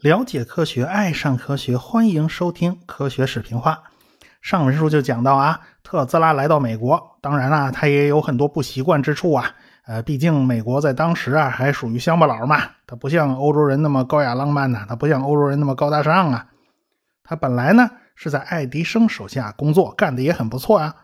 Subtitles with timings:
[0.00, 3.82] 了解科学，爱上科学，欢迎收听科学视频化。
[4.40, 9.50] 上文书就讲到啊，特斯拉来到美国，当然啦，他也有很多不习惯之处啊。
[9.86, 16.46] 呃，毕竟美国在当时啊，还属于乡巴佬嘛，他不像欧洲人那么高雅浪漫呐，他不像欧洲人那么高大上啊。
[17.24, 20.94] 他本来呢是在爱迪生手下工作，干的也很不错啊。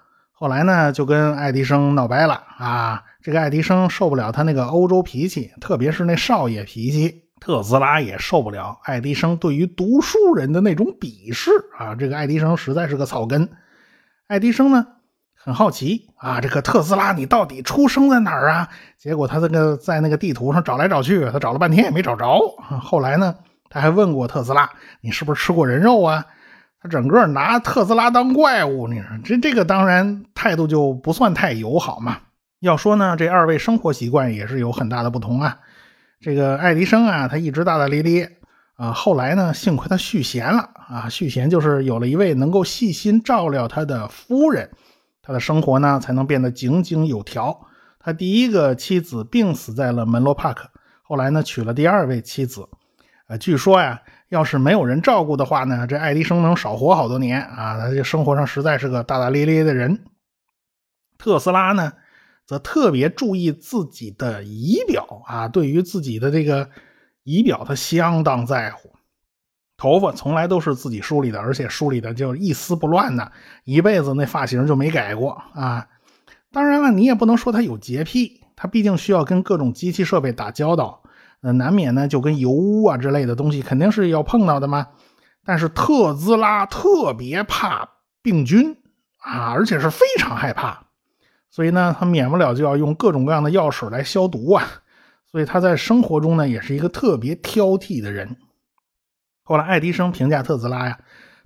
[0.44, 7.24] 后来呢就跟爱迪生闹掰了啊，这个爱迪生受不了他那个欧洲脾气，特别是那少爷脾气。
[7.40, 11.94] 特斯拉也受不了爱迪生对于读书人的那种鄙视啊！
[11.94, 13.48] 这个爱迪生实在是个草根。
[14.28, 14.86] 爱迪生呢
[15.34, 18.68] 很好奇啊，这个特斯拉你到底出生在哪儿啊？
[18.98, 22.38] 结果他这个在那个地图上找来找去，他找了半天也没找着。
[22.82, 23.34] 后来呢，
[23.70, 24.68] 他还问过特斯拉，
[25.00, 26.26] 你是不是吃过人肉啊？
[26.84, 32.18] 他整个拿特斯拉当怪物，你说这这个当然态度就不算太友好嘛。
[32.60, 35.60] 要说呢，这二位生活习惯也是有很大的不同啊。
[36.20, 38.36] 这个爱迪生啊，他一直大大咧咧
[38.76, 38.92] 啊。
[38.92, 44.70] 后来呢，幸亏他续弦了啊，续弦就是有了一位能够细心照料他的夫人，
[45.22, 47.66] 他的生活呢才能变得井井有条。
[47.98, 50.68] 他第一个妻子病死在了门罗帕克，
[51.02, 52.68] 后来呢娶了第二位妻子。
[53.26, 57.78] 呃，据说呀，要是没有人照顾的话呢，这爱迪生能少活好多年啊。
[57.78, 60.04] 他这生活上实在是个大大咧咧的人。
[61.18, 61.92] 特斯拉呢？
[62.46, 66.68] 则特别注意自己的仪表啊，对于自己的这个
[67.22, 68.92] 仪表，他相当在乎。
[69.78, 73.32] 头发从来都是自己梳理的，而且梳理的就一丝不乱的，
[73.64, 75.88] 一辈子那发型就没改过啊。
[76.52, 81.02] 当然了，你也不能说他有洁癖，他毕竟需要跟各种机器设备打交道，
[81.44, 84.88] 呃，难免呢就跟油污啊之类的东西肯定是要碰到的嘛。
[85.44, 87.86] 但是特斯拉特别怕
[88.22, 88.78] 病菌
[89.18, 90.86] 啊，而且是非常害怕。
[91.50, 94.64] 所以呢，他免不了就要用各种各样的药水来消毒啊。
[95.30, 98.36] 所以他在生活中呢，也是一个特别挑剔的人。
[99.42, 100.98] 后来爱迪生评价特斯拉呀，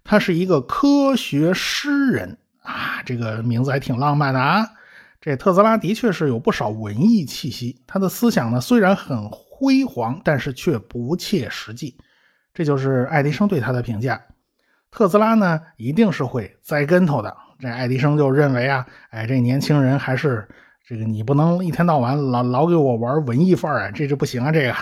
[0.04, 4.64] 他是一个科学诗人啊，这个名字还挺浪漫的啊。
[5.20, 11.98] 这特斯拉的确是有不少文艺气息，他的思想呢虽然很辉煌，但是却不切实际。
[12.54, 14.22] 这就是爱迪生对他的评价。
[14.88, 17.36] 特斯拉呢，一定是会栽跟头的。
[17.58, 20.48] 这爱迪生就认为啊，哎，这年轻人还是
[20.86, 24.52] 这个，你不能一天到晚老老给我玩文艺范儿啊，这就不行啊。
[24.52, 24.76] 这个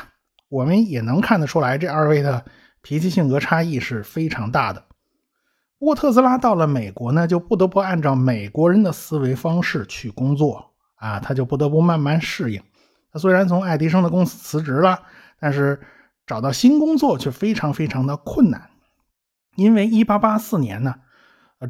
[0.50, 2.44] 我们也能看得出来，这二位的
[2.82, 4.84] 脾气性格差异是非常大的。
[5.78, 12.62] 不过特斯拉到了美国呢，就不得不按照美国人的思维方式去工作啊，他就不得不慢慢适应。
[13.18, 15.02] 虽然从爱迪生的公司辞职了，
[15.40, 15.80] 但是
[16.26, 18.70] 找到新工作却非常非常的困难，
[19.54, 20.94] 因为1884年呢。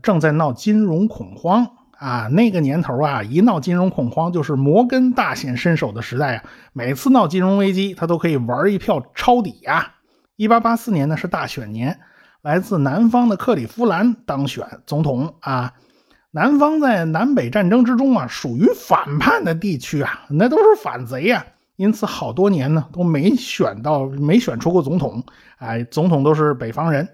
[0.03, 2.27] 正在闹金融恐慌啊！
[2.33, 6.45] 那个年头啊，一闹金融恐慌就是摩根大显身手的时代啊。
[6.73, 9.95] 每次闹金融危机，他都可以玩一票抄底呀。
[10.35, 12.01] 一八八四年呢是大选年，
[12.43, 15.75] 来自南方的克利夫兰当选总统啊。
[16.37, 21.47] 南方在南北战争之中啊，属于反叛的地区啊，那都是反贼呀。
[21.77, 25.25] 因此好多年呢都没选到，没选出过总统。
[25.57, 27.09] 哎，总统都是北方人。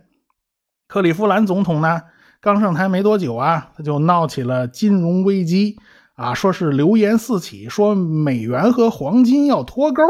[0.89, 2.03] 克利夫兰总统呢？
[2.41, 5.79] 刚上台没多久啊，他就闹起了金融危机
[6.17, 10.03] 啊，说是流言四起，说美元和黄金要脱钩，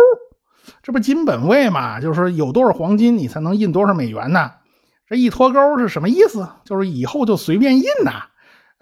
[0.83, 2.01] 这不金本位嘛？
[2.01, 4.53] 就是说有多少黄金，你才能印多少美元呢？
[5.07, 6.49] 这一脱钩是什么意思？
[6.65, 8.29] 就是以后就随便印呐？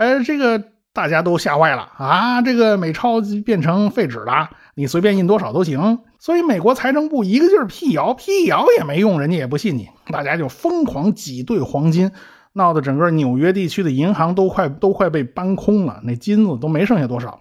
[0.00, 2.41] 哎，这个大家都吓坏了啊！
[2.41, 5.99] 这个美钞变成废纸了，你随便印多少都行。
[6.19, 12.10] 所以美国财政部一个劲儿辟谣，辟谣也没用，人家也不信你，大家就疯狂挤兑黄金。
[12.55, 17.39] 闹得整个纽约地区的银行都快都快被搬空了，那金子都没剩下多少。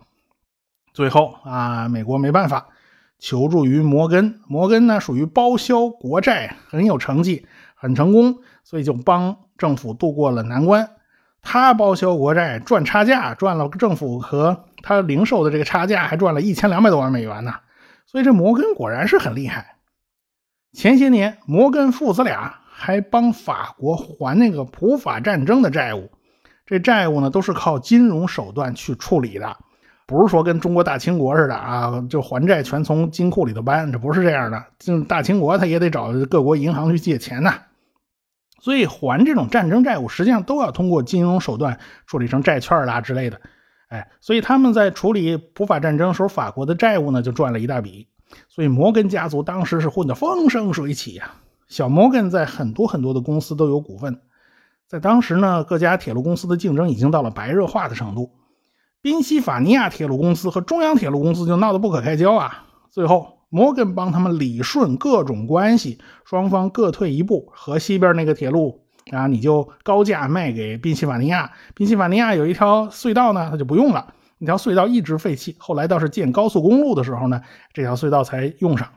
[0.94, 2.68] 最后啊，美国没办法，
[3.20, 4.42] 求助于摩根。
[4.50, 10.90] 摩根呢属于包销国债，很有成绩，很成功，所以就帮政府渡过了难关。
[11.42, 17.54] 他包销国债赚差价，赚了政府和他零售的这个差价，还赚了一千两百多万美元呢。
[18.06, 19.76] 所以这摩根果然是很厉害。
[20.74, 22.56] 前些年，摩根父子俩。
[22.82, 26.10] 还帮法国还那个普法战争的债务，
[26.66, 29.58] 这债务呢都是靠金融手段去处理的，
[30.08, 34.64] 不是说跟中国大清国似的啊，就还债全从金库里头搬，这不是这样的。
[34.80, 37.54] 就大清国他也得找各国银行去借钱呐，
[38.60, 43.40] 所以还这种战争债务实际上都要通过金融手段处理成债券啦之类的。
[43.88, 48.08] 哎，所以他们在处理普法战争时候，法国的债务呢就赚了一大笔，
[48.48, 51.32] 所以摩根家族当时是混得风生水起呀。
[51.68, 54.22] 小摩根在很多很多的公司都有股份，
[54.88, 58.32] 在当时呢，各家铁路公司的竞争已经到了白热化的程度。
[59.02, 62.66] 宾夕法尼亚铁路公司和中央铁路公司就闹得不可开交啊。
[62.92, 68.82] 最后，摩根帮他们理顺各种关系，双方各退一步，和西边那个铁路
[69.12, 71.52] 啊，你就高价卖给宾夕法尼亚。
[71.74, 75.56] 宾夕法尼亚有一条隧道呢，他就不用了，那条隧道一直废弃。
[75.58, 77.42] 后来倒是建高速公路的时候呢，
[77.74, 78.88] 这条隧道才用上。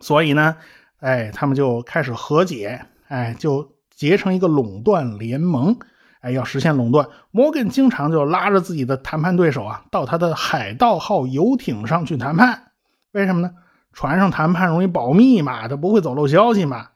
[0.00, 0.56] 所以呢，
[1.00, 5.78] 哎，他们就开始和解，哎，就结成一个垄断联盟，
[6.20, 7.08] 哎，要实现垄断。
[7.30, 12.72] 摩根经常就拉着自己的谈判对手啊，到他的海盗号游艇上去谈判。
[13.14, 13.50] 为什么呢？
[13.92, 16.88] 船上谈判容易保密嘛，他不会走漏消息嘛。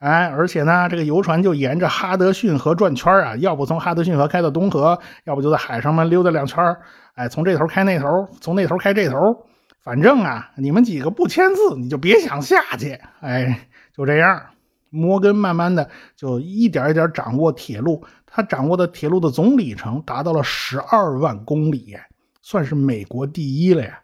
[0.00, 6.76] 哎，而且呢，这个游船就沿着哈德逊河转圈啊，要不从哈德逊河开到东河，要不就在海上面溜达两圈
[7.14, 9.46] 哎，从这头开那头，从那头开这头。
[9.82, 13.00] 反正啊，你们几个不签字，你就别想下去。
[13.20, 13.66] 哎，
[13.96, 14.42] 就这样，
[14.90, 21.96] 摩根慢慢的就一点一点掌握铁路，他掌握的铁路的总里程达到了十二万公里，
[22.42, 24.01] 算是美国第一了呀。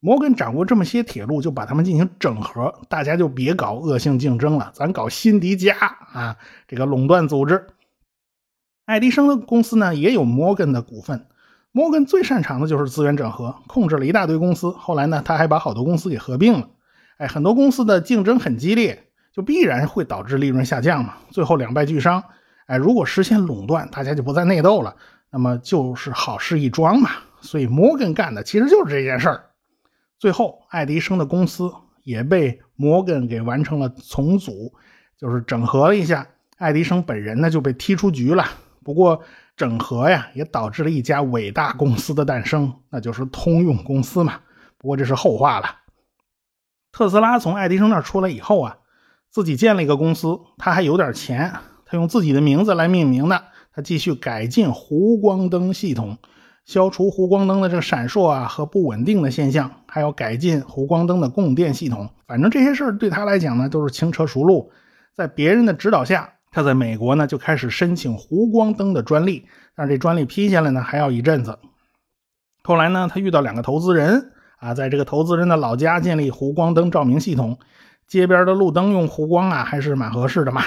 [0.00, 5.76] 摩根掌握这么些铁路，就把它们进行整合，大家就别搞恶性竞争了，咱搞辛迪加
[6.12, 6.36] 啊，
[6.66, 7.66] 这个垄断组织。
[8.86, 11.26] 爱迪生的公司呢，也有摩根的股份。
[11.70, 14.70] 摩根最擅长的就是资源整合，控制了一大堆公司。
[14.70, 16.68] 后来呢，他还把好多公司给合并了。
[17.18, 21.14] 哎，很多公司的竞争很激烈，就必然会导致利润下降嘛。
[21.28, 22.24] 最后两败俱伤。
[22.66, 24.96] 哎，如果实现垄断，大家就不再内斗了，
[25.30, 27.10] 那么就是好事一桩嘛。
[27.42, 29.44] 所以摩根干的其实就是这件事儿。
[30.20, 31.72] 最后，爱迪生的公司
[32.04, 34.72] 也被摩根给完成了重组，
[35.18, 36.28] 就是整合了一下。
[36.58, 38.44] 爱迪生本人呢就被踢出局了。
[38.84, 39.20] 不过。
[39.56, 44.40] 整合呀，也导致了一家伟大公司的诞生，那就是通用公司嘛。
[44.78, 45.66] 不过这是后话了。
[46.92, 48.78] 特斯拉从爱迪生那儿出来以后啊，
[49.28, 51.52] 自己建了一个公司，他还有点钱，
[51.84, 53.48] 他用自己的名字来命名的。
[53.74, 56.16] 他继续改进弧光灯系统，
[56.64, 62.10] 消除弧光灯的这个闪烁啊和不稳定的现象，还要改进弧光灯的供电系统。
[62.26, 64.72] 反正这些事儿对他来讲呢，都是轻车熟路。
[65.14, 66.34] 在别人的指导下。
[66.52, 69.46] 他在美国呢，就开始申请弧光灯的专利，
[69.76, 71.60] 但是这专利批下来呢，还要一阵子。
[72.64, 77.60] 后来呢，他遇到两个投资人啊，在这个投资人的老家建立弧光灯照明系统，
[78.08, 80.60] 街边的路灯用弧光啊，还是蛮合适的嘛。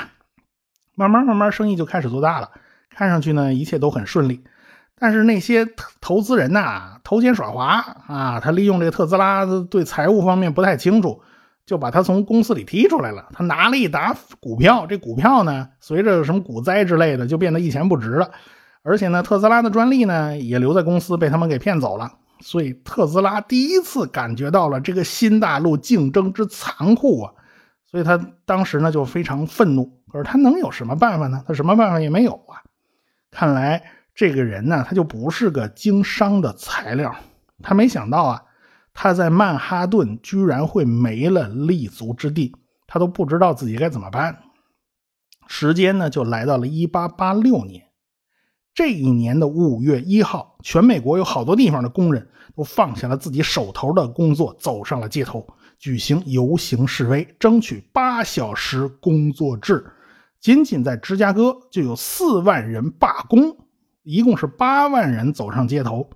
[0.96, 2.52] 慢慢慢慢，生意就开始做大了，
[2.90, 4.42] 看上去呢，一切都很顺利。
[5.00, 5.68] 但是那些
[6.00, 11.22] 投资人呐，投钱耍滑啊，他利用这个特斯拉对财务方面不太清楚。
[11.66, 13.30] 就把他从公司里踢出来了。
[13.32, 18.30] 他拿了一沓股票，这股票呢，随着什么股灾之类的，就变得一钱不值了。
[18.84, 22.12] 而且呢，特斯拉的专利呢，也留在公司，被他们给骗走了。
[22.42, 27.32] 所以特斯拉第一次感觉到了这个新大陆竞争之残酷啊！
[27.90, 29.90] 所以他当时呢就非常愤怒。
[30.12, 31.42] 可是他能有什么办法呢？
[31.48, 32.60] 他什么办法也没有啊！
[33.32, 33.82] 看来
[34.16, 37.16] 这个人呢，他就不是个经商的材料。
[37.62, 38.44] 他没想到啊。
[38.96, 42.56] 他在曼哈顿居然会没了立足之地，
[42.86, 44.38] 他都不知道自己该怎么办。
[45.48, 47.86] 时间呢，就来到了1886年。
[48.76, 55.48] 这一年的5月1号，全美国有好多地方的工人都放下了自己手头的工作，走上了街头，
[55.80, 59.84] 举行游行示威，争取八小时工作制。
[60.40, 63.58] 仅仅在芝加哥就有4万人罢工，
[64.04, 66.10] 一共是8万人走上街头。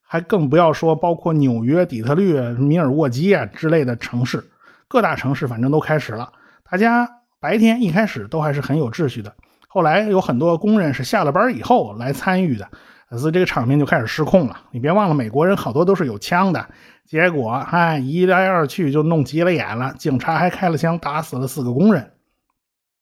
[0.00, 4.44] 还更不要说，包括纽约、底特律、米尔沃基啊之类的城市，
[4.86, 6.30] 各大城市反正都开始了。
[6.70, 7.08] 大家
[7.40, 9.34] 白天一开始都还是很有秩序的，
[9.68, 12.68] 后来有很多工人是下了班以后来参与的，
[13.16, 14.60] 所以这个场面就开始失控了。
[14.70, 16.68] 你别忘了，美国人好多都是有枪的，
[17.06, 22.12] 结果哎一来二去就弄急了眼了，警察还开了枪打死了四个工人。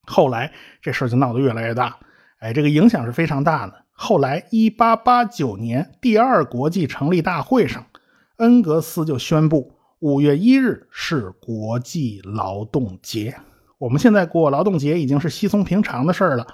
[0.06, 1.96] 后来这事就闹得越来越大，
[2.38, 3.79] 哎，这个影响是非常大的。
[4.02, 7.84] 后来，一八八九年第二国际成立大会上，
[8.38, 13.36] 恩格斯就宣布五月一日是国际劳动节。
[13.76, 16.46] 我们现在过劳动节已经是稀松平常的事儿了，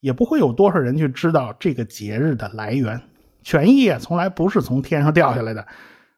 [0.00, 3.00] 也不会有多少人去知道这个节日的来源。
[3.42, 5.66] 权益啊，从来不是从天上掉下来的，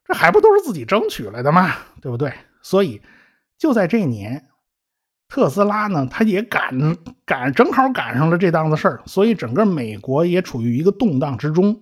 [0.05, 1.75] 这还不都是自己争取来的吗？
[2.03, 2.33] 对不对？
[2.61, 3.01] 所以，
[3.57, 4.45] 就在这年。
[5.29, 11.81] 特斯拉呢，他也赶赶，正好赶上了这档子事儿，所以整个美国也处于一个动荡之中。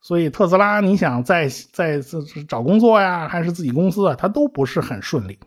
[0.00, 2.00] 所以特斯拉，你想在在
[2.46, 5.38] 找工作呀，还是自己公司啊，他都不是很顺利。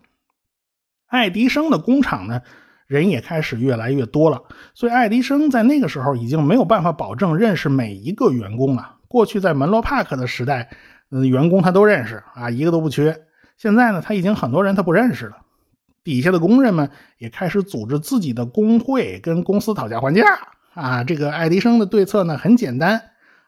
[1.08, 2.42] 爱迪生的工厂呢，
[2.88, 4.42] 人也开始越来越多了，
[4.74, 8.98] 所以爱迪生在那个时候已经没有办法保证认识每一个员工了。
[9.08, 10.70] 过去在门罗帕克的时代，
[11.10, 13.18] 嗯，员工他都认识啊，一个都不缺。
[13.56, 15.38] 现在呢，他已经很多人他不认识了。
[16.10, 16.90] 底下的工人们
[17.20, 20.26] 也开始组织自己的工会，跟公司讨价还价
[20.74, 21.04] 啊。
[21.04, 23.00] 这个爱迪生的对策呢很简单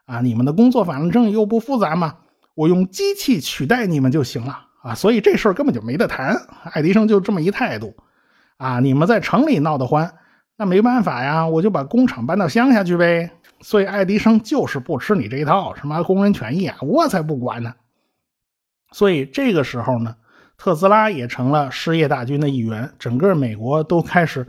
[0.06, 2.18] 啊，你们的工作反正又不复杂嘛，
[2.54, 6.36] 我用机器取代你们就行了啊，所以这事儿根本就没得谈。
[6.72, 7.96] 爱迪生就这么一态度
[8.58, 10.14] 啊，你们在城里闹得欢，
[10.56, 13.32] 那没办法呀，我就把工厂搬到乡下去呗。
[13.60, 17.74] 所以爱迪生就是不吃你这一套，什么工人权益啊，我才不管呢。
[18.92, 20.14] 所以这个时候呢，
[20.62, 24.46] 特斯拉也成了失业大军的一员，整个美国都开始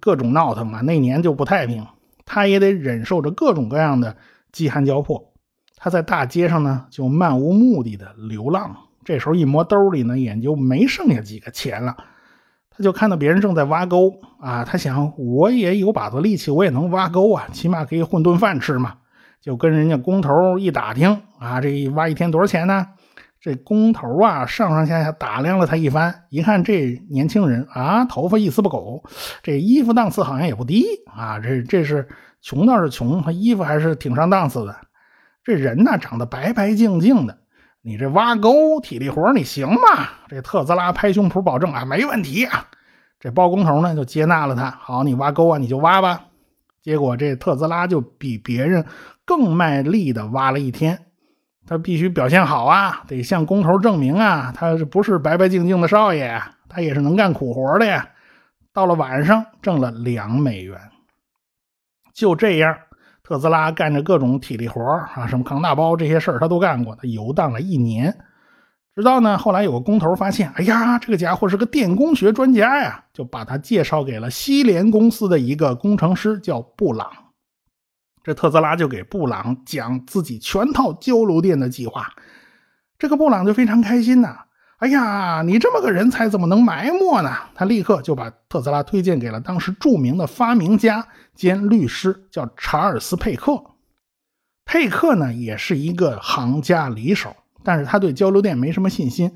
[0.00, 0.80] 各种闹腾嘛。
[0.80, 1.86] 那年就不太平，
[2.24, 4.16] 他也得忍受着各种各样的
[4.52, 5.34] 饥寒交迫。
[5.76, 8.74] 他在大街上呢，就漫无目的的流浪。
[9.04, 11.94] 这时候一摸兜里呢，也就没剩下几个钱了。
[12.70, 18.94] 他就看到别人正在挖沟啊，他想我也有把子力气，我也能挖沟啊，起码可以混顿饭吃嘛。
[19.42, 22.86] 就跟人家工头一打听啊，这一挖一天多少钱呢？
[23.40, 29.02] 这工头啊，上上下下打量了他一番，一看这年轻人啊，头发一丝不苟，
[29.42, 31.40] 这衣服档次好像也不低啊。
[31.40, 32.06] 这这是
[32.42, 34.76] 穷倒是穷，他衣服还是挺上档次的。
[35.42, 37.38] 这人呢，长得白白净净的，
[37.80, 39.80] 你这挖沟体力活你行吗？
[40.28, 42.66] 这特斯拉拍胸脯保证啊，没问题啊。
[43.18, 44.70] 这包工头呢，就接纳了他。
[44.70, 46.26] 好，你挖沟啊，你就挖吧。
[46.82, 48.84] 结果这特斯拉就比别人
[49.24, 51.06] 更卖力的挖了一天。
[51.70, 58.08] 他必须表现好啊，得向工头证明啊，他不是白白净净的少爷，他也是能干苦活的呀。
[58.72, 60.76] 到了晚上，挣了两美元。
[62.12, 62.76] 就这样，
[63.22, 64.82] 特斯拉干着各种体力活
[65.14, 66.96] 啊，什么扛大包这些事儿他都干过。
[66.96, 68.12] 他游荡了一年，
[68.96, 77.08] 直到呢后来有个工头发现，哎呀，这个家伙是个电工学专家呀，就把他介绍给了西联公司的一个工程师，叫布朗。
[78.22, 82.06] 这特斯拉就给布朗讲自己全套交流电的计划，
[82.98, 84.36] 这个布朗就非常开心呐。
[84.78, 87.34] 哎呀，你这么个人才怎么能埋没呢？
[87.54, 93.62] 他立刻就把特斯拉推荐给了当时著名的发明家兼律师，叫查尔斯·佩克。
[94.64, 99.34] 佩克呢也是一个行家里手，但是他对交流电没什么信心。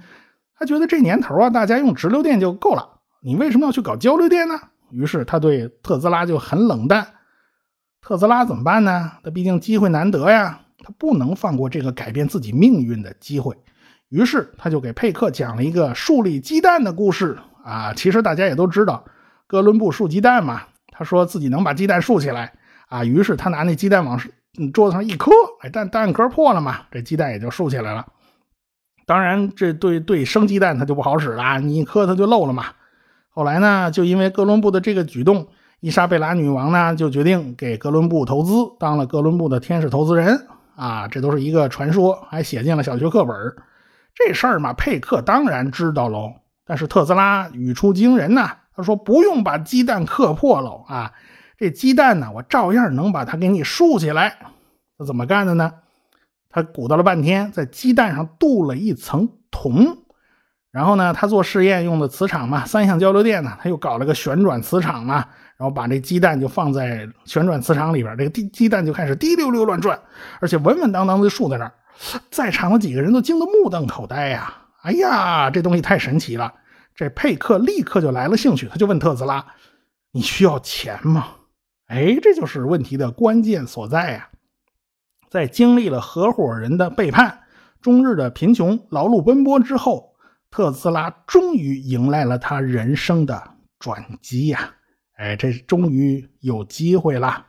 [0.58, 4.54] 他觉得这年头啊，大家用直流电就够了，你为什么要去搞交流电呢？
[4.90, 7.06] 于是他对特斯拉就很冷淡。
[8.06, 9.12] 特斯拉怎么办呢？
[9.23, 13.56] 他毕竟机会难得呀，他不能放过这个改变自己命运的机会。
[14.11, 17.94] 于是他就给佩克讲了一个树立鸡蛋的故事啊。
[17.94, 19.02] 其实大家也都知道，
[19.46, 20.64] 哥伦布树鸡蛋嘛。
[20.88, 22.52] 他说自己能把鸡蛋竖起来
[22.88, 23.02] 啊。
[23.02, 24.20] 于是他拿那鸡蛋往
[24.75, 25.32] 桌子上一磕，
[25.62, 28.06] 哎，蛋蛋壳破了嘛，这鸡蛋也就竖起来了。
[29.06, 32.66] 当然，这对对生鸡蛋它就不好使了，你一磕它就漏了嘛。
[33.30, 35.49] 后来呢，就因为哥伦布的这个举动。
[35.84, 43.36] 伊莎贝拉女王呢，就决定给哥伦布投资，当了哥伦布的天使投资人啊，这都是一个传说，还写进了小学课本。
[44.14, 46.32] 这事儿嘛，佩克当然知道喽。
[46.64, 51.12] 但是特斯拉语出惊人呐，他说不用把鸡蛋磕破喽啊，
[51.58, 54.38] 这鸡蛋呢，我照样能把它给你竖起来。
[54.96, 55.70] 他怎么干的呢？
[56.48, 59.98] 他鼓捣了半天，在鸡蛋上镀了一层铜，
[60.70, 65.26] 然后呢，他做试验用的磁场嘛，三相交流电呢，他又搞了个旋转磁场嘛。
[65.56, 69.99] 然后把这鸡蛋就放在旋转磁场里边，这个鸡鸡蛋就开始滴溜溜乱转，
[70.40, 71.73] 而且稳稳当当的竖在那儿。
[72.30, 74.52] 在场的几个人都惊得目瞪口呆呀！
[74.82, 76.52] 哎呀，这东西太神奇了！
[76.94, 79.46] 这佩克立刻就来了兴趣，他就问特斯拉
[80.11, 81.28] ：“你需要钱吗？”
[81.87, 84.28] 哎，这就是问题的关键所在呀！
[85.30, 87.40] 在经历了合伙人的背叛、
[87.80, 90.14] 终日的贫穷、劳碌奔波之后，
[90.50, 93.42] 特斯拉终于迎来了他人生的
[93.78, 94.73] 转机呀！
[95.14, 97.47] 哎，这终于有机会了！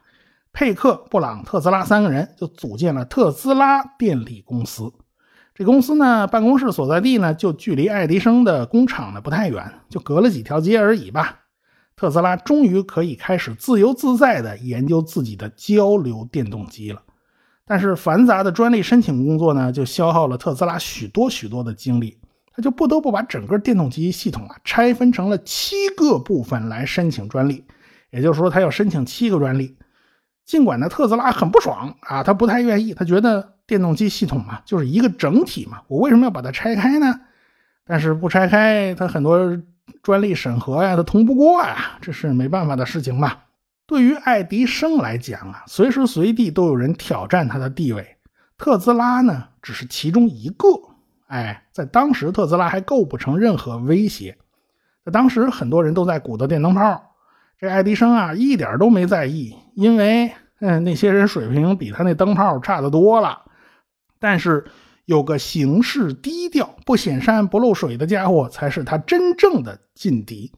[0.53, 4.93] 佩克、布朗、特斯拉三个人就组建了特斯拉电力公司。
[5.53, 11.41] 这公司呢，办公室所在地呢，就距离爱迪生的工厂呢不太远，就隔了几条街而已吧。
[11.95, 17.01] 特斯拉终于可以开始自由自在地研究自己的交流电动机了。
[17.65, 22.17] 但是繁杂的专利申请工作呢，就消耗了特斯拉许多许多的精力。
[22.55, 27.65] 他就不得不把整个电动机系统啊拆分成了七个部分来申请专利，
[28.11, 29.77] 也就是说，他要申请七个专利。
[30.45, 37.19] 尽管呢，特斯拉很不爽啊，他不太愿意，他觉得电动机系统嘛就是一个整体嘛，我为什么要把它拆开呢？
[37.85, 39.59] 但是不拆开，他很多
[40.01, 43.33] 专利审核呀，他通不过呀，这是没办法的事情嘛。
[43.87, 48.15] 对于爱迪生来讲啊，随时随地都有人挑战他的地位，
[48.57, 50.67] 特斯拉呢只是其中一个。
[51.27, 54.37] 哎，在当时，特斯拉还构不成任何威胁。
[55.03, 57.15] 在当时，很多人都在鼓捣电灯泡，
[57.59, 63.41] 这爱迪生啊，一点都没在意，因为嗯，那些人水平比他那灯泡差得多了。
[64.19, 64.65] 但是，
[65.05, 70.51] 有个行事低调、不显山不漏水的家伙，才是他真正的劲敌。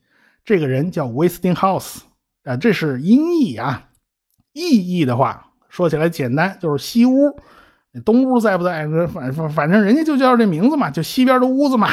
[0.45, 2.00] 这个人叫 Westinghouse，
[2.43, 3.89] 啊，这是音译啊，
[4.53, 5.45] 意译的话。
[5.69, 7.38] 说起来简单，就是西屋。
[8.01, 8.88] 东屋在不在？
[9.08, 11.89] 反反反正人家就叫这名字嘛，就西边的屋子嘛。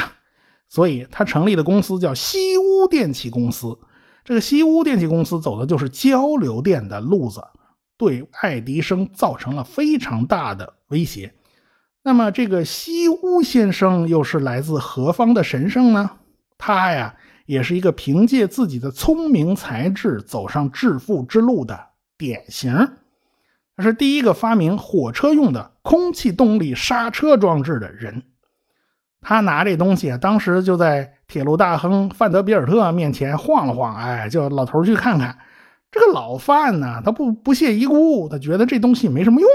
[0.67, 3.77] 所以他成立的公司叫西屋电器公司。
[4.23, 7.41] 这个西屋电器公司走的就是交流电的路子，
[7.97, 11.33] 对爱迪生造成了非常大的威胁。
[12.01, 16.09] 那么这个西屋先生又是来自何方的神圣呢？
[16.57, 21.79] 他呀，也是一个凭借自己的聪明才智走上致富之路的
[22.17, 22.89] 典型。
[23.75, 28.23] 他是第一个发明火车用的空气动力刹车装置的人。
[29.21, 35.35] 他拿这东西啊，当时就在铁路大亨范德比尔特面前晃了晃，哎，叫老头去看看。
[35.91, 39.49] 这个老范呢，他不不屑一顾，他觉得这东西没什么用。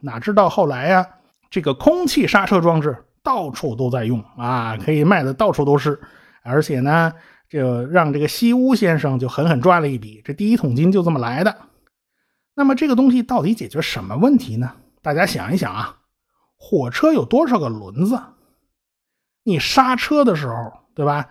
[0.00, 1.06] 哪知道后来呀，
[1.50, 5.98] 这个空气刹车装置到处都在用啊，可以卖的到处都是，
[6.42, 7.12] 而且呢，
[7.48, 11.56] 就让这个西屋先生就狠狠赚了一笔，这第一桶金就这么来的。
[12.56, 14.72] 那么这个东西到底解决什么问题呢？
[15.02, 15.98] 大家想一想啊，
[16.56, 18.18] 火车有多少个轮子？
[19.44, 21.28] 你刹车的时候，对吧？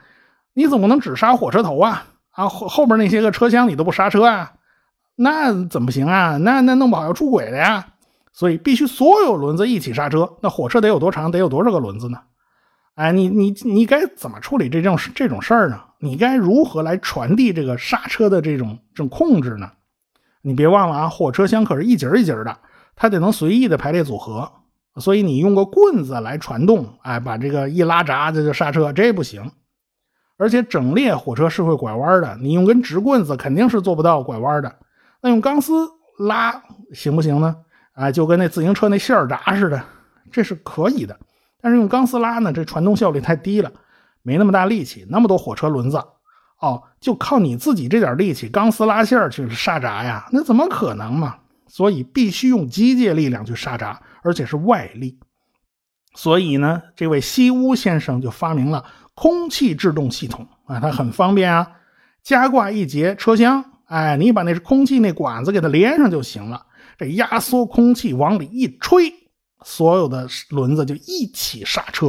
[0.54, 2.06] 你总不能只刹火车头啊？
[2.30, 4.54] 啊，后后边那些个车厢你都不刹车啊？
[5.16, 6.38] 那怎么行啊？
[6.38, 7.88] 那那弄不好要出轨的呀！
[8.32, 10.38] 所以必须所有轮子一起刹车。
[10.42, 11.32] 那火车得有多长？
[11.32, 12.20] 得有多少个轮子呢？
[12.94, 15.82] 哎，你你你该怎么处理这种这种事儿呢？
[16.00, 19.72] 你该如何来传递这个刹车的这种这种控制呢？
[20.48, 22.56] 你别忘了啊，火车厢可是一节一节的，
[22.96, 24.48] 它得能随意的排列组合。
[24.98, 29.52] 所以你用个棍子来传动，哎，把这个一拉闸这就刹车，这不行。
[30.38, 34.76] 而且整列火车是会拐弯的，你用根直棍子肯定是做不到拐弯的。
[35.20, 35.74] 那用钢丝
[36.20, 36.62] 拉
[36.94, 37.56] 行不行呢？
[37.94, 39.84] 啊，就跟那自行车那线闸似的，
[40.32, 41.18] 这是可以的。
[41.60, 43.72] 但是用钢丝拉呢，这传动效率太低了，
[44.22, 46.00] 没那么大力气，那么多火车轮子，
[46.60, 51.38] 哦，就靠你自己这点力气，钢丝拉线去刹闸呀，那怎么可能嘛？
[51.68, 54.02] 所以必须用机械力量去刹闸。
[54.24, 55.20] 而且是外力，
[56.16, 58.84] 所以呢，这位西屋先生就发明了
[59.14, 61.68] 空气制动系统啊，它很方便啊，
[62.24, 66.66] 加挂一节车厢，哎，你把那空气那管子给它连上就行了，
[66.98, 69.14] 这压缩空气往里一吹，
[69.64, 72.08] 所有的轮子就一起刹车，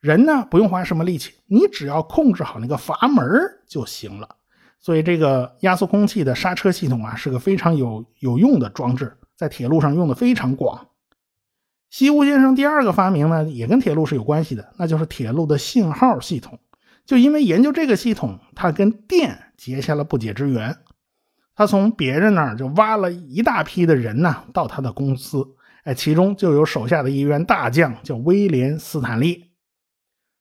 [0.00, 3.26] 人呢不用花什么力气，你只要控制好那个阀门
[3.66, 4.36] 就行了。
[4.80, 10.86] 所以这个压缩空气的刹车系统啊，是个非常有有用的装置，在铁路上用的非常广。
[11.90, 16.60] 西屋先生第二个发明呢，也跟铁路是有关系的，那就是铁路的信号系统。
[17.04, 20.76] 就因为研究这个系统，他跟电结下了不解之缘。
[21.56, 25.44] 他从别人那儿就挖了一大批的人呢，到他的公司，
[25.82, 29.47] 哎，其中就有手下的一员大将，叫威廉·斯坦利。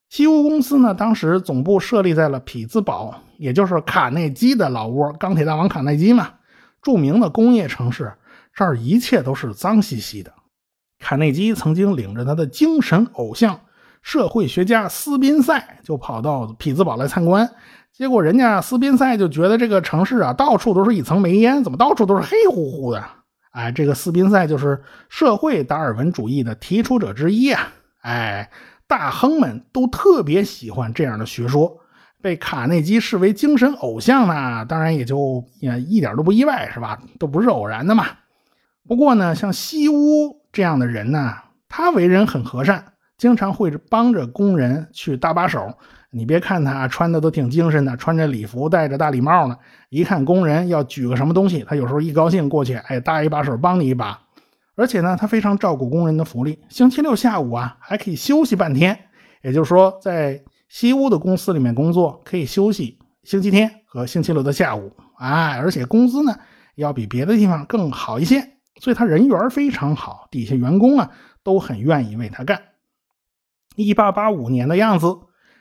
[0.10, 6.30] 西屋公司呢，当时总部设立在了匹兹堡，也就是卡内基的老窝，钢铁大王卡内基嘛，
[6.82, 8.14] 著名的工业城市。
[8.54, 10.34] 这儿一切都是脏兮兮的。
[11.00, 13.60] 卡内基曾经领着他的精神偶像、
[14.02, 17.48] 社会学家斯宾塞，就跑到匹兹堡来参观。
[17.94, 23.04] 结果人家斯宾塞就觉得这个城市啊，到处都是一层煤烟，怎么到处都是黑乎乎的？
[23.52, 27.74] 哎，这个斯宾塞就是社会达尔文主义的提出者之一啊！
[28.02, 28.50] 哎，
[28.88, 31.78] 大亨们都特别喜欢这样的学说，
[32.22, 37.00] 被卡内基视为精神偶像呢，当然也就也一点都不意外，是吧？
[37.20, 38.06] 都不是偶然的嘛。
[38.88, 40.38] 不过呢，像西屋。
[40.50, 41.36] 这样的人呢，
[41.70, 42.84] 他为人很和善，
[43.16, 45.72] 经常会帮着工人去搭把手。
[46.10, 49.56] 你别看他穿的都挺精神的，穿着礼服，戴着大礼帽呢。
[49.90, 54.20] 一看工人要举个什么东西，他有时候一高兴过去，哎，搭一把手，帮你一把。
[54.78, 56.60] 而且呢，他非常照顾工人的福利。
[56.70, 58.98] 星期六下午啊，还可以休息半天。
[59.42, 64.92] 也就是说，在西屋的公司里面工作可以休息星期天和星期六的下午。
[65.18, 66.38] 哎，而且工资呢，
[66.76, 68.54] 要比别的地方更好一些。
[68.80, 71.10] 所以他人缘非常好，底下员工啊
[71.42, 72.62] 都很愿意为他干。
[73.76, 75.08] 一八八五年的样子，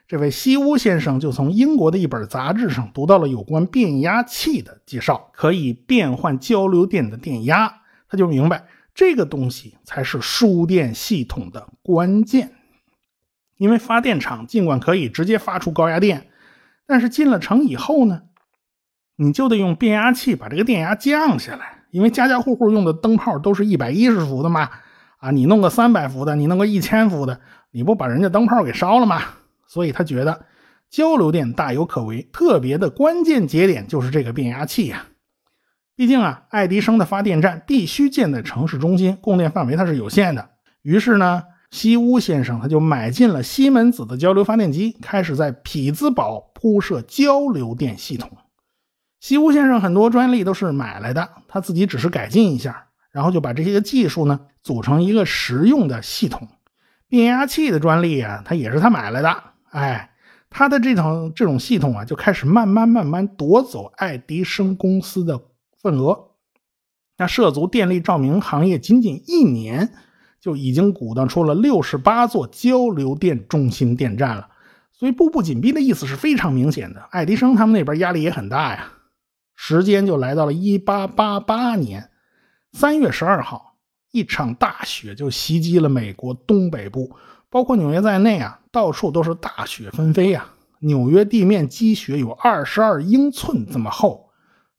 [0.07, 7.73] 这位西屋先生就从英国的一本杂志上读到了有关变压器的介绍，可以变换交流电的电压，
[8.11, 12.55] 他就明白这个东西才是输电系统的关键。
[13.59, 16.29] 因为发电厂尽管可以直接发出高压电，
[16.87, 18.23] 但是进了城以后呢，
[19.17, 21.85] 你就得用变压器把这个电压降下来。
[21.91, 24.69] 因为家家户户用的灯泡都是一百一十伏的嘛，
[25.19, 29.23] 啊，你弄个三百伏的，你弄个一千伏的，你不把人家灯泡给烧了吗？
[29.67, 30.47] 所以他觉得
[30.91, 35.07] 交流电大有可为，特别的关键节点就是这个变压器呀。
[35.97, 40.51] 毕竟啊，爱迪生的发电站必须建在城市中心，供电范围它是有限的。
[40.83, 48.31] 于是呢，西屋先生他就买进了西门子的交流发电机，开始在匹兹堡铺设交流电系统。
[49.21, 56.47] 西屋先生很多专利都是买来的，他自己只是改进一下，然后就把这些个技术呢组成一个实用的系统。
[57.09, 59.43] 变压器的专利啊，他也是他买来的。
[59.71, 60.11] 哎，
[60.51, 65.41] 他的这套这种系统啊，就开始慢慢慢慢夺走爱迪生公司的
[65.87, 66.33] 份额。
[67.17, 69.95] 那涉足电力照明行业仅仅一年，
[70.41, 74.49] 就已经鼓捣出了六十八座交流电中心电站了。
[74.93, 77.01] 所以步步紧逼的意思是非常明显的。
[77.11, 78.93] 爱迪生他们那边压力也很大呀。
[79.55, 82.11] 时间就来到了一八八八年。
[82.73, 83.77] 三月十二号，
[84.11, 87.15] 一场大雪就袭击了美国东北部，
[87.49, 90.47] 包括纽约在内啊，到处都是大雪纷飞呀。
[90.81, 94.26] 纽约地面积雪有二十二英寸这么厚，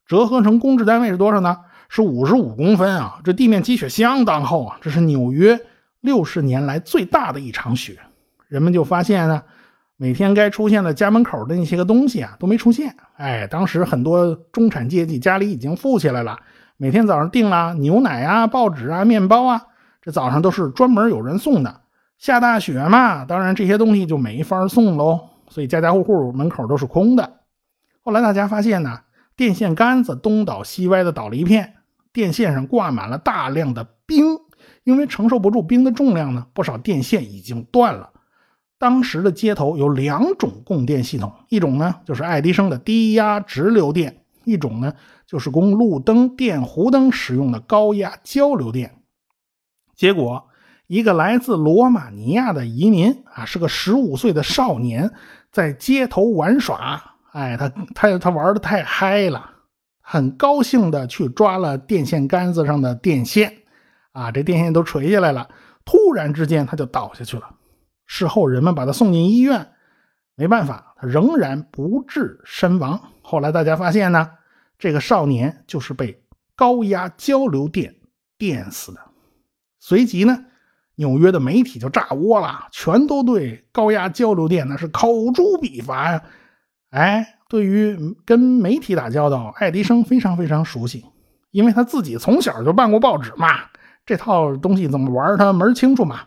[0.08, 1.58] 折合成公制单位是多少呢？
[1.90, 3.20] 是五十五公分啊！
[3.22, 5.58] 这地面积雪相当厚啊，这是纽约
[6.00, 7.98] 六十年来最大的一场雪。
[8.48, 9.42] 人们就发现呢，
[9.96, 12.94] 每天该出现的家门口的那些个东西啊都没出现。
[13.16, 16.38] 哎，当时很多中产阶级家里已经富起来了。
[16.76, 19.62] 每天早上订了牛奶啊、报纸啊、面包啊，
[20.00, 21.82] 这早上都是专门有人送的。
[22.18, 27.40] 下大雪嘛，当然这些东西就没法送喽，所以家家户户门口都是空的。
[28.02, 29.00] 后来大家发现呢，
[29.38, 31.76] 电线杆子东倒西歪的倒了一片，
[32.12, 34.36] 电线上挂满了大量的冰，
[34.82, 38.10] 因为承受不住冰的重量呢，不少电线已经断了。
[38.78, 44.92] 当时的街头有两种供电系统，一种呢就是爱迪生的低压直流电，一种呢。
[45.24, 49.02] 就是供路灯、电弧灯使用的高压交流电。
[49.94, 50.48] 结果，
[50.86, 55.12] 一个来自罗马尼亚的移民啊，是个十五岁的少年，
[55.52, 57.17] 在街头玩耍。
[57.38, 59.48] 哎，他他他玩的太嗨了，
[60.00, 63.58] 很高兴的去抓了电线杆子上的电线。
[64.10, 65.48] 啊，这电线都垂下来了。
[65.84, 67.48] 突然之间，他就倒下去了。
[68.06, 69.68] 事后，人们把他送进医院，
[70.34, 73.00] 没办法，他仍然不治身亡。
[73.22, 74.32] 后来大家发现呢。
[74.80, 76.22] 这个少年就是被
[76.54, 77.96] 高压交流电
[78.36, 79.00] 电死的。
[79.80, 80.44] 随即呢，
[80.94, 86.22] 纽约的媒体就炸窝了，全都对高压交流电那是口诛笔伐呀。
[86.90, 91.04] 哎，对于跟媒体打交道，爱迪生非常非常熟悉，
[91.50, 93.48] 因为他自己从小就办过报纸嘛，
[94.06, 96.20] 这套东西怎么玩他门清楚嘛。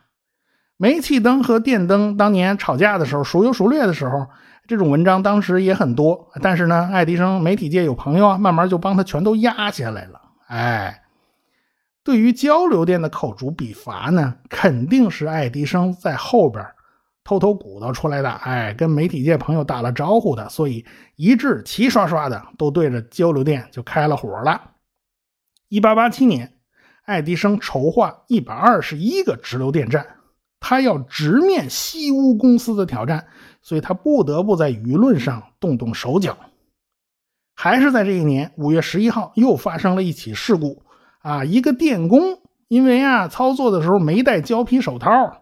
[0.77, 4.27] 煤气灯和电灯当年吵架的时候，孰优孰劣的时候。
[4.67, 10.21] 这种文章当时也很多，但是呢，爱迪生媒体界有朋友啊，慢慢就帮他全都压下来了。
[10.47, 11.01] 哎，
[12.05, 16.63] 对于交流电的口诛笔伐呢，肯定是爱迪生在后边
[17.31, 18.29] 偷偷鼓捣出来的。
[18.29, 24.59] 哎，跟媒体界朋友打了招呼的，所以一致齐刷刷的都对着交流电就开了火了。
[25.69, 26.57] 一八八七年，
[27.05, 30.05] 爱迪生筹划一百二十一个直流电站。
[30.59, 33.25] 他要直面西屋公司的挑战，
[33.61, 36.37] 所以他不得不在舆论上动动手脚。
[37.55, 40.83] 还是在这一年五月十一号，又发生了一起事故
[41.21, 41.45] 啊！
[41.45, 45.40] 一个电工因为啊操作的时候没戴胶皮手套，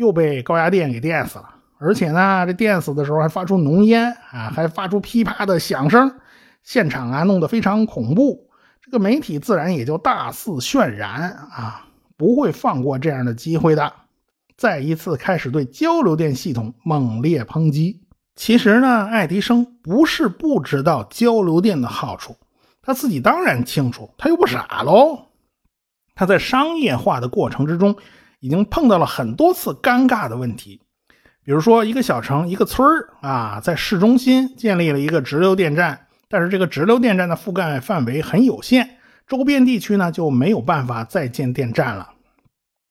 [0.00, 1.56] 又被高压电给电死了。
[1.76, 6.10] 而且呢，这电死的时候还发出浓烟啊，还发出噼啪的响声，
[6.62, 8.48] 现场啊弄得非常恐怖。
[8.82, 11.86] 这个媒体自然也就大肆渲染啊，
[12.16, 13.92] 不会放过这样的机会的。
[14.56, 18.00] 再一次开始对交流电系统猛烈抨击。
[18.36, 22.36] 其实呢，爱迪生不是不知道交流电的好处，
[22.80, 25.26] 他自己当然清楚，他又不傻喽。
[26.14, 27.96] 他在商业化的过程之中，
[28.40, 30.80] 已经碰到了很多次尴尬的问题。
[31.44, 38.96] 比如说，一个小城、一个村儿啊，在市中心建立了一个直流电站，但是这个直流电站的覆盖范围很有限，
[39.28, 42.10] 周边地区呢就没有办法再建电站了。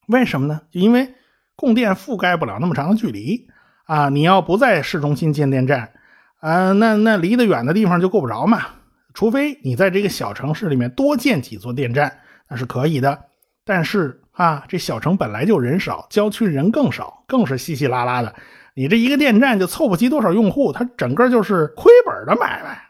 [0.07, 0.61] 为什么呢？
[0.71, 1.13] 就因为。
[1.61, 3.49] 供电覆盖不了那么长的距离
[3.83, 4.07] 啊！
[4.07, 5.91] 你要不在市中心建电站，
[6.39, 8.65] 啊，那那离得远的地方就够不着嘛。
[9.13, 13.25] 除非你在这个小城市里面多建几座电站，那是可以的。
[13.65, 18.33] 但是啊，这小城本来就人少，郊区人更少，更是稀稀拉拉的。
[18.73, 22.81] 你这一个电站就凑不齐多少用户，它整个就是亏本的买卖。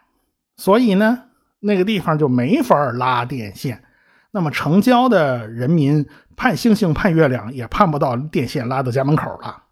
[0.56, 1.24] 所以呢，
[1.58, 3.82] 那个地方就没法拉电线。
[4.30, 9.64] 那么城郊的人民盼星星盼月亮，也盼不到电线拉到家门口了。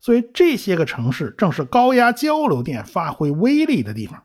[0.00, 4.22] 所以这些个城市正是高压交流电发挥威力的地方，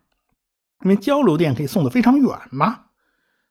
[0.83, 2.81] 因为交流电可以送得非常远嘛。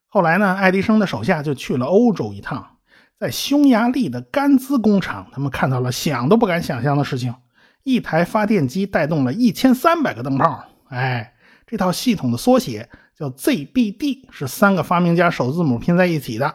[0.08, 2.75] 后来呢，爱迪生的手下就去了欧洲一趟，
[3.18, 7.34] 在匈牙利的甘孜工厂，他们看到了想都不敢想象的事情：
[7.82, 10.64] 一台发电机带动了一千三百个灯泡。
[10.88, 11.34] 哎，
[11.66, 12.88] 这套系统的缩写。
[13.18, 16.54] 叫 ZBD 是三个发明家首字母拼在一起的。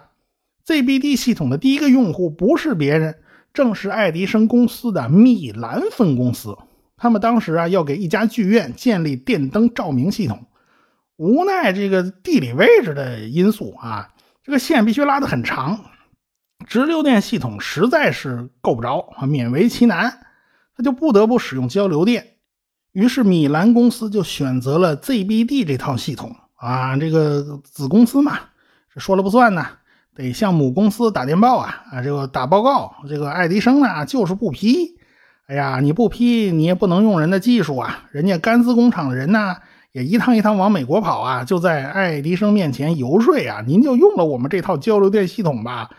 [0.63, 3.17] ZBD 系统的第一个用户不是别人，
[3.51, 6.55] 正是爱迪生公司的米兰分公司。
[6.97, 10.45] 他们当时啊要给一家剧院建立电灯照明系统，
[11.17, 14.09] 无奈这个地理位置的因素啊，
[14.43, 15.83] 这个线必须拉得很长，
[16.67, 20.19] 直流电系统实在是够不着啊，勉为其难，
[20.75, 22.27] 他就不得不使用交流电。
[22.91, 28.39] 于是米兰公司就选择了 ZBD 这套系统啊，这个子公司嘛，
[28.93, 29.65] 这说了不算呢，
[30.13, 34.97] 得向母公司打电报啊啊，这个打报告，这个爱迪生呢就是不批。
[35.47, 39.55] 哎呀，你不批，你也不能用人的技术啊，人家甘孜工厂的人呢
[39.93, 45.89] 也一趟一趟往美国跑啊，就在爱迪生面前游说啊，您就用了我们这套交流电系统吧。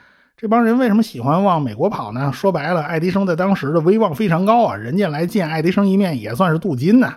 [0.43, 2.33] 这帮人为什么喜欢往美国跑呢？
[2.33, 7.15] 说白了，爱迪生在当时的威望非常高啊，人家来见爱迪生一面也算是镀金呢。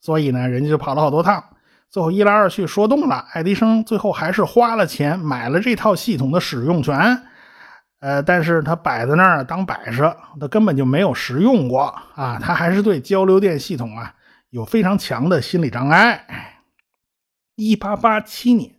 [0.00, 1.44] 所以呢，人家就跑了好多趟，
[1.88, 7.22] 最后一来二去说动了，爱迪生最后还是花了钱买了这套系统的使用权。
[8.00, 14.12] 呃，但是他摆在那儿当摆设，他根本就没有实用过啊，他还是对交流电系统啊
[14.50, 16.24] 有非常强的心理障碍。
[17.54, 18.77] 一八八七年。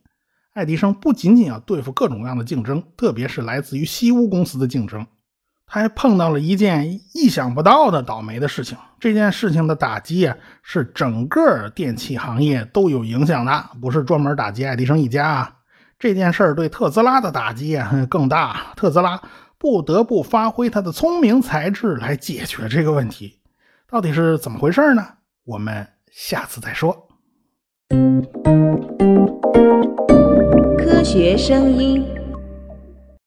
[0.59, 5.07] 爱迪生不仅仅要对付各种各样的竞争，特别是来自于西屋公司的竞争，
[5.65, 8.77] 他还碰到了一件意想不到的倒霉的事情。
[8.99, 15.55] 这件事情的打击啊，是整个电器行业都有影响的，不是专门打击爱迪生一家啊。
[15.97, 19.21] 这件事儿对特斯拉的打击啊更大，特斯拉
[19.57, 23.39] 不得不发挥他的聪明才智来解决这个问题。
[23.87, 25.07] 到底是怎么回事呢？
[25.45, 27.08] 我们下次再说。
[30.77, 32.18] 科学声音。